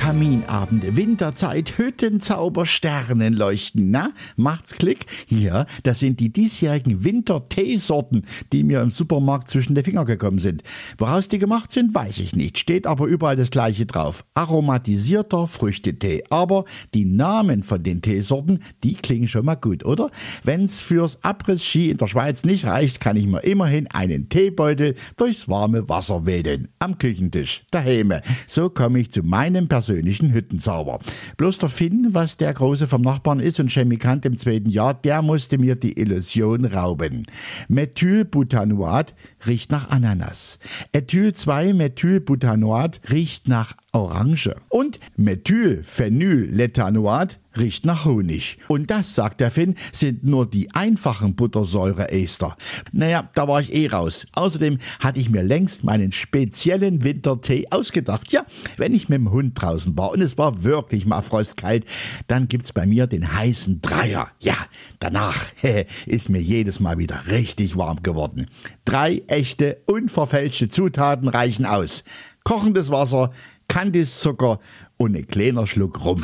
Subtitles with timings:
[0.00, 3.90] Kaminabende, Winterzeit, Hüttenzauber, Sternen leuchten.
[3.90, 5.04] Na, macht's Klick?
[5.26, 10.62] Hier, das sind die diesjährigen Winterteesorten, die mir im Supermarkt zwischen die Finger gekommen sind.
[10.96, 12.56] Woraus die gemacht sind, weiß ich nicht.
[12.56, 14.24] Steht aber überall das gleiche drauf.
[14.32, 16.24] Aromatisierter Früchtetee.
[16.30, 20.10] Aber die Namen von den Teesorten, die klingen schon mal gut, oder?
[20.44, 25.46] Wenn's fürs Abriss-Ski in der Schweiz nicht reicht, kann ich mir immerhin einen Teebeutel durchs
[25.46, 26.68] warme Wasser wedeln.
[26.78, 28.14] Am Küchentisch, daheim.
[28.48, 31.00] So komme ich zu meinem persönlichen persönlichen Hüttenzauber.
[31.36, 35.20] Bloß der Finn, was der Große vom Nachbarn ist und Chemikant im zweiten Jahr, der
[35.20, 37.26] musste mir die Illusion rauben.
[37.66, 39.16] Methylbutanoat
[39.48, 40.60] riecht nach Ananas.
[40.92, 44.54] Ethyl-2-Methylbutanoat riecht nach Orange.
[44.68, 48.58] Und Methylphenylethanoat riecht nach Honig.
[48.68, 52.56] Und das, sagt der Finn, sind nur die einfachen Buttersäure-Ester.
[52.92, 54.26] Naja, da war ich eh raus.
[54.34, 58.32] Außerdem hatte ich mir längst meinen speziellen Wintertee ausgedacht.
[58.32, 61.84] Ja, wenn ich mit dem Hund draußen war und es war wirklich mal frostkalt,
[62.28, 64.28] dann gibt's bei mir den heißen Dreier.
[64.38, 64.56] Ja,
[65.00, 65.46] danach
[66.06, 68.46] ist mir jedes Mal wieder richtig warm geworden.
[68.84, 72.04] Drei echte, unverfälschte Zutaten reichen aus.
[72.44, 73.32] Kochendes Wasser,
[73.70, 74.58] Kandiszucker
[74.96, 76.22] und ein kleiner Schluck Rum.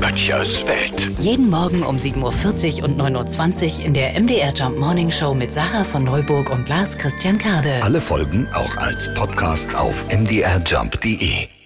[0.00, 1.10] Böttchers Welt.
[1.20, 5.52] Jeden Morgen um 7.40 Uhr und 9.20 Uhr in der MDR Jump Morning Show mit
[5.52, 7.80] Sarah von Neuburg und Lars Christian Kade.
[7.82, 11.59] Alle Folgen auch als Podcast auf mdrjump.de.